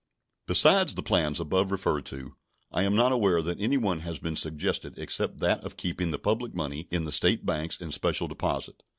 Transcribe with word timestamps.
Besides 0.47 0.95
the 0.95 1.03
plans 1.03 1.39
above 1.39 1.71
referred 1.71 2.07
to, 2.07 2.35
I 2.71 2.81
am 2.81 2.95
not 2.95 3.11
aware 3.11 3.43
that 3.43 3.61
any 3.61 3.77
one 3.77 3.99
has 3.99 4.17
been 4.17 4.35
suggested 4.35 4.97
except 4.97 5.37
that 5.41 5.63
of 5.63 5.77
keeping 5.77 6.09
the 6.09 6.17
public 6.17 6.55
money 6.55 6.87
in 6.89 7.03
the 7.03 7.11
State 7.11 7.45
banks 7.45 7.77
in 7.77 7.91
special 7.91 8.27
deposit. 8.27 8.81